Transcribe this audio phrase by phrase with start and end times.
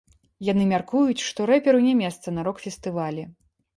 [0.51, 3.23] Яны мяркуюць, што рэперу не месца на рок-фестывалі.